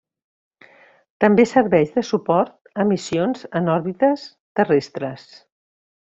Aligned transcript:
També 1.25 1.43
serveix 1.49 1.91
de 1.97 2.03
suport 2.07 2.73
a 2.85 2.87
missions 2.93 3.45
en 3.61 3.69
òrbites 3.75 4.25
terrestres. 4.61 5.29